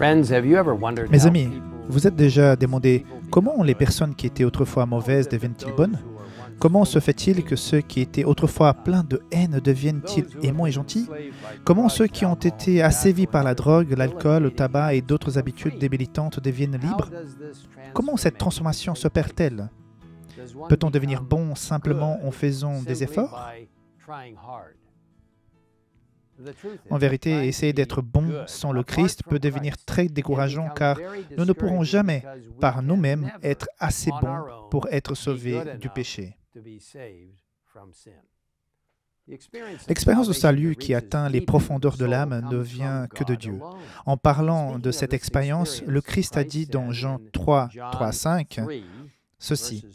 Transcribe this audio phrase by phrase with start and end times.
[0.00, 1.50] Mes amis,
[1.88, 5.98] vous êtes déjà demandé comment les personnes qui étaient autrefois mauvaises deviennent-ils bonnes
[6.58, 11.06] Comment se fait-il que ceux qui étaient autrefois pleins de haine deviennent-ils aimants et gentils
[11.64, 15.78] Comment ceux qui ont été assévis par la drogue, l'alcool, le tabac et d'autres habitudes
[15.78, 17.10] débilitantes deviennent libres
[17.92, 19.68] Comment cette transformation s'opère-t-elle
[20.68, 23.50] Peut-on devenir bon simplement en faisant des efforts
[26.90, 30.98] en vérité, essayer d'être bon sans le Christ peut devenir très décourageant car
[31.36, 32.24] nous ne pourrons jamais,
[32.60, 36.36] par nous-mêmes, être assez bons pour être sauvés du péché.
[39.88, 43.60] L'expérience de salut qui atteint les profondeurs de l'âme ne vient que de Dieu.
[44.04, 48.60] En parlant de cette expérience, le Christ a dit dans Jean 3, 3, 5
[49.38, 49.86] ceci.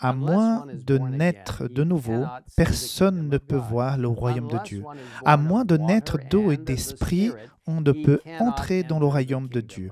[0.00, 2.24] À moins de naître de nouveau,
[2.56, 4.84] personne ne peut voir le royaume de Dieu.
[5.24, 7.32] À moins de naître d'eau et d'esprit,
[7.66, 9.90] on ne peut entrer dans le royaume de Dieu.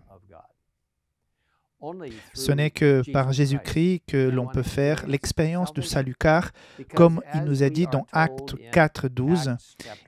[2.34, 6.50] Ce n'est que par Jésus-Christ que l'on peut faire l'expérience du salut, car,
[6.94, 9.56] comme il nous a dit dans Actes 4, 12,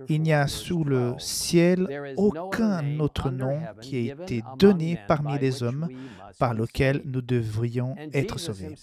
[0.08, 5.62] il n'y a sous le ciel aucun autre nom qui ait été donné parmi les
[5.62, 5.88] hommes
[6.38, 8.74] par lequel nous devrions être sauvés.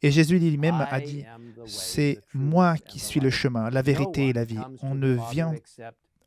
[0.00, 1.24] Et Jésus lui-même a dit,
[1.66, 4.60] c'est moi qui suis le chemin, la vérité et la vie.
[4.82, 5.54] On ne vient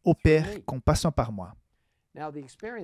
[0.04, 1.56] au Père qu'en passant par moi.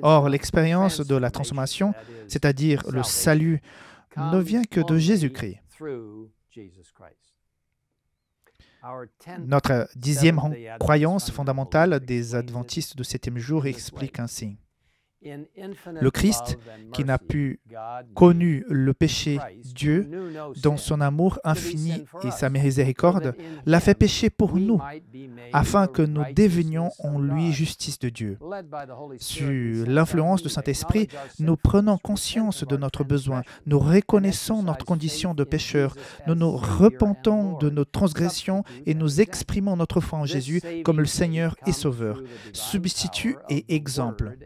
[0.01, 1.93] Or, l'expérience de la transformation,
[2.27, 3.61] c'est-à-dire le salut,
[4.17, 5.59] ne vient que de Jésus-Christ.
[9.39, 10.39] Notre dixième
[10.79, 14.57] croyance fondamentale des adventistes du septième jour explique ainsi.
[15.23, 16.57] Le Christ,
[16.93, 17.59] qui n'a pu
[18.15, 20.09] connu le péché, Dieu,
[20.63, 24.81] dans son amour infini et sa miséricorde, l'a fait pécher pour nous,
[25.53, 28.39] afin que nous devenions en lui justice de Dieu.
[29.17, 31.07] Sur l'influence du Saint-Esprit,
[31.39, 35.95] nous prenons conscience de notre besoin, nous reconnaissons notre condition de pécheur,
[36.27, 41.05] nous nous repentons de nos transgressions et nous exprimons notre foi en Jésus comme le
[41.05, 42.23] Seigneur et Sauveur,
[42.53, 44.37] substitut et exemple.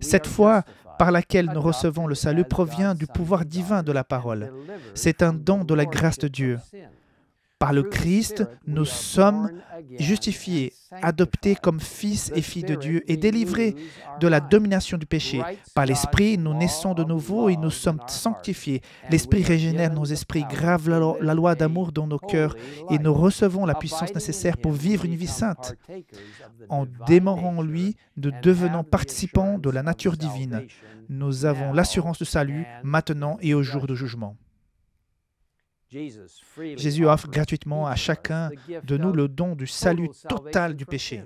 [0.00, 0.62] Cette foi
[0.98, 4.52] par laquelle nous recevons le salut provient du pouvoir divin de la parole.
[4.94, 6.58] C'est un don de la grâce de Dieu.
[7.62, 9.48] Par le Christ, nous sommes
[9.96, 13.76] justifiés, adoptés comme fils et filles de Dieu et délivrés
[14.18, 15.40] de la domination du péché.
[15.72, 18.82] Par l'Esprit, nous naissons de nouveau et nous sommes sanctifiés.
[19.10, 22.56] L'Esprit régénère nos esprits, grave la loi d'amour dans nos cœurs
[22.90, 25.76] et nous recevons la puissance nécessaire pour vivre une vie sainte.
[26.68, 30.66] En démorant lui, nous devenons participants de la nature divine.
[31.08, 34.36] Nous avons l'assurance du salut maintenant et au jour du jugement.
[36.76, 38.50] Jésus offre gratuitement à chacun
[38.84, 41.24] de nous le don du salut total du péché.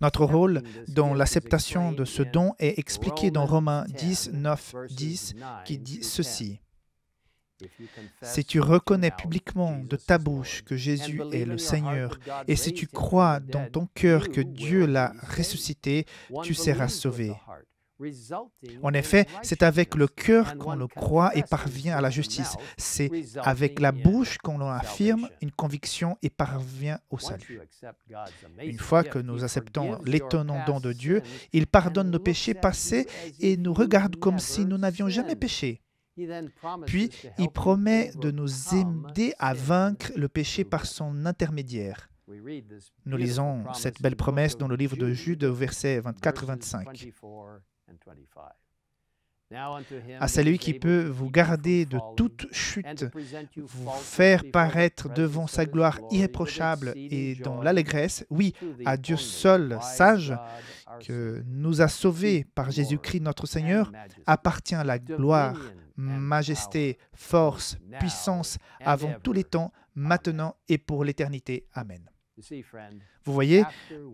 [0.00, 5.34] Notre rôle dans l'acceptation de ce don est expliqué dans Romains 10, 9, 10,
[5.64, 6.60] qui dit ceci.
[8.22, 12.86] Si tu reconnais publiquement de ta bouche que Jésus est le Seigneur, et si tu
[12.86, 16.06] crois dans ton cœur que Dieu l'a ressuscité,
[16.42, 17.34] tu seras sauvé.
[18.82, 22.56] En effet, c'est avec le cœur qu'on le croit et parvient à la justice.
[22.76, 23.10] C'est
[23.42, 27.60] avec la bouche qu'on affirme une conviction et parvient au salut.
[28.62, 31.22] Une fois que nous acceptons l'étonnant don de Dieu,
[31.52, 33.06] il pardonne nos péchés passés
[33.40, 35.82] et nous regarde comme si nous n'avions jamais péché.
[36.86, 42.10] Puis, il promet de nous aider à vaincre le péché par son intermédiaire.
[43.06, 47.12] Nous lisons cette belle promesse dans le livre de Jude, versets 24 et 25
[50.20, 53.06] à celui qui peut vous garder de toute chute,
[53.56, 58.54] vous faire paraître devant sa gloire irréprochable et dans l'allégresse, oui,
[58.86, 60.36] à Dieu seul, sage,
[61.04, 63.90] que nous a sauvés par Jésus-Christ notre Seigneur,
[64.26, 65.58] appartient la gloire,
[65.96, 71.66] majesté, force, puissance avant tous les temps, maintenant et pour l'éternité.
[71.72, 72.08] Amen.
[73.24, 73.64] Vous voyez,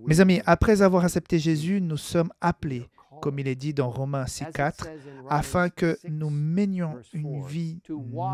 [0.06, 2.88] mes amis, après avoir accepté Jésus, nous sommes appelés
[3.20, 4.88] comme il est dit dans Romains 6.4,
[5.28, 7.80] afin que nous menions une vie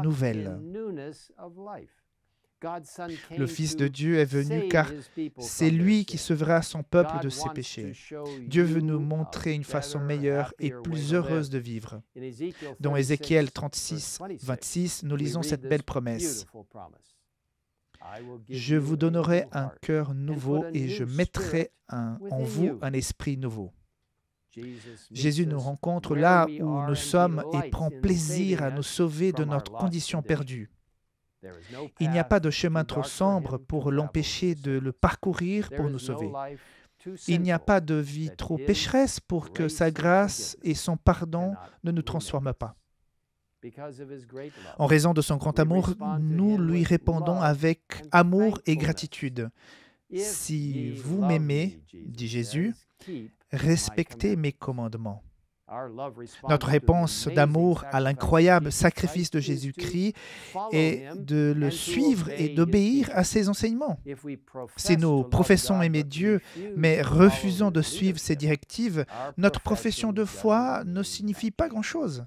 [0.02, 0.58] nouvelle.
[3.36, 4.90] Le Fils de Dieu est venu car
[5.38, 7.92] c'est lui qui sauvera son peuple de ses péchés.
[8.46, 12.00] Dieu veut nous montrer une façon meilleure et plus heureuse de vivre.
[12.80, 16.46] Dans Ézéchiel 36, 26, nous lisons cette belle promesse.
[18.48, 23.72] Je vous donnerai un cœur nouveau et je mettrai en vous un esprit nouveau.
[25.10, 29.72] Jésus nous rencontre là où nous sommes et prend plaisir à nous sauver de notre
[29.72, 30.70] condition perdue.
[32.00, 35.98] Il n'y a pas de chemin trop sombre pour l'empêcher de le parcourir pour nous
[35.98, 36.30] sauver.
[37.26, 41.54] Il n'y a pas de vie trop pécheresse pour que sa grâce et son pardon
[41.82, 42.76] ne nous transforment pas.
[44.78, 49.50] En raison de son grand amour, nous lui répondons avec amour et gratitude.
[50.14, 52.74] Si vous m'aimez, dit Jésus,
[53.52, 55.22] respectez mes commandements.
[56.48, 60.14] Notre réponse d'amour à l'incroyable sacrifice de Jésus-Christ
[60.70, 63.98] est de le suivre et d'obéir à ses enseignements.
[64.76, 66.40] Si nous professons aimer Dieu,
[66.76, 69.06] mais refusons de suivre ses directives,
[69.38, 72.24] notre profession de foi ne signifie pas grand-chose.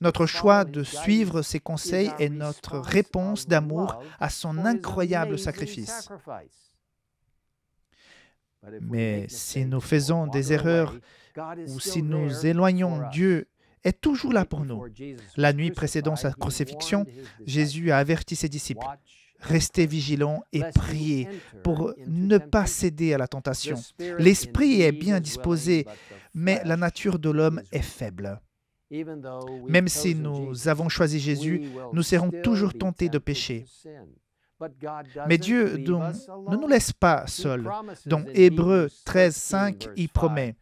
[0.00, 6.10] Notre choix de suivre ses conseils est notre réponse d'amour à son incroyable sacrifice.
[8.80, 10.94] Mais si nous faisons des erreurs
[11.68, 13.48] ou si nous éloignons, Dieu
[13.84, 14.84] est toujours là pour nous.
[15.36, 17.06] La nuit précédant sa crucifixion,
[17.44, 18.86] Jésus a averti ses disciples.
[19.40, 21.28] Restez vigilants et priez
[21.62, 23.76] pour ne pas céder à la tentation.
[24.18, 25.86] L'esprit est bien disposé,
[26.34, 28.40] mais la nature de l'homme est faible.
[29.68, 33.66] Même si nous avons choisi Jésus, nous serons toujours tentés de pécher.
[35.26, 37.68] Mais Dieu ne nous laisse pas seuls.
[38.06, 40.56] Dans Hébreu 13, 5, il promet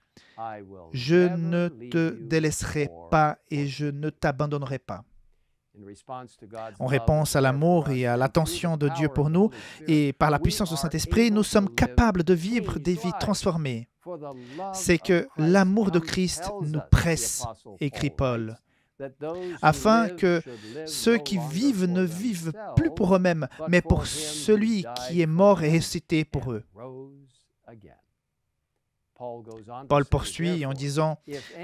[0.92, 5.04] Je ne te délaisserai pas et je ne t'abandonnerai pas.
[6.78, 9.50] En réponse à l'amour et à l'attention de Dieu pour nous,
[9.88, 13.88] et par la puissance du Saint-Esprit, nous sommes capables de vivre des vies transformées.
[14.72, 17.44] C'est que l'amour de Christ nous presse,
[17.80, 18.56] écrit Paul
[19.62, 20.40] afin que
[20.86, 25.70] ceux qui vivent ne vivent plus pour eux-mêmes, mais pour celui qui est mort et
[25.70, 26.64] ressuscité pour eux.
[29.88, 31.18] Paul poursuit en disant,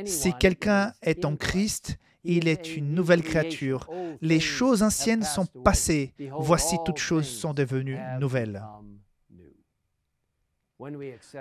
[0.05, 3.89] Si quelqu'un est en Christ, il est une nouvelle créature.
[4.21, 6.13] Les choses anciennes sont passées.
[6.39, 8.63] Voici toutes choses sont devenues nouvelles.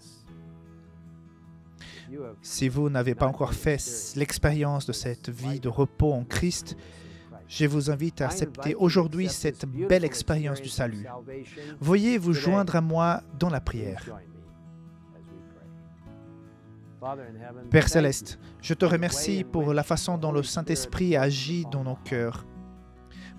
[2.42, 6.76] Si vous n'avez pas encore fait l'expérience de cette vie de repos en Christ,
[7.48, 11.06] je vous invite à accepter aujourd'hui cette belle expérience du salut.
[11.80, 14.04] Veuillez vous joindre à moi dans la prière.
[17.70, 22.46] Père céleste, je te remercie pour la façon dont le Saint-Esprit agit dans nos cœurs,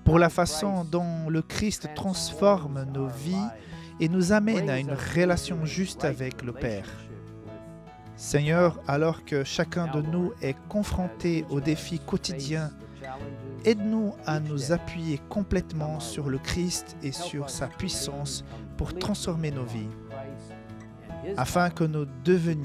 [0.05, 3.49] pour la façon dont le Christ transforme nos vies
[3.99, 6.89] et nous amène à une relation juste avec le Père.
[8.17, 12.71] Seigneur, alors que chacun de nous est confronté aux défis quotidiens,
[13.65, 18.43] aide-nous à nous appuyer complètement sur le Christ et sur sa puissance
[18.79, 19.91] pour transformer nos vies,
[21.37, 22.57] afin que nous devenions